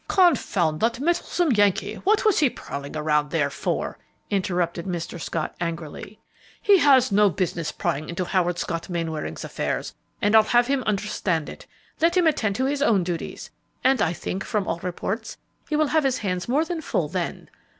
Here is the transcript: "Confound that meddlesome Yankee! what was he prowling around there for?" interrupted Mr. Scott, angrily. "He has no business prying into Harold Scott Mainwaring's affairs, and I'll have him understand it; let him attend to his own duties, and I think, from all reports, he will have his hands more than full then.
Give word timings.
"Confound 0.07 0.79
that 0.79 0.99
meddlesome 0.99 1.51
Yankee! 1.51 1.93
what 2.03 2.25
was 2.25 2.39
he 2.39 2.49
prowling 2.49 2.95
around 2.97 3.29
there 3.29 3.51
for?" 3.51 3.99
interrupted 4.31 4.87
Mr. 4.87 5.21
Scott, 5.21 5.53
angrily. 5.61 6.17
"He 6.59 6.79
has 6.79 7.11
no 7.11 7.29
business 7.29 7.71
prying 7.71 8.09
into 8.09 8.25
Harold 8.25 8.57
Scott 8.57 8.89
Mainwaring's 8.89 9.43
affairs, 9.43 9.93
and 10.19 10.35
I'll 10.35 10.41
have 10.41 10.65
him 10.65 10.81
understand 10.87 11.49
it; 11.49 11.67
let 12.01 12.17
him 12.17 12.25
attend 12.25 12.55
to 12.55 12.65
his 12.65 12.81
own 12.81 13.03
duties, 13.03 13.51
and 13.83 14.01
I 14.01 14.11
think, 14.11 14.43
from 14.43 14.67
all 14.67 14.79
reports, 14.79 15.37
he 15.69 15.75
will 15.75 15.89
have 15.89 16.03
his 16.03 16.17
hands 16.17 16.47
more 16.49 16.65
than 16.65 16.81
full 16.81 17.07
then. 17.07 17.47